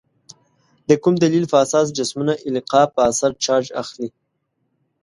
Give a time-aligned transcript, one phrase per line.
[0.89, 4.09] د کوم دلیل په اساس جسمونه القا په اثر چارج اخلي؟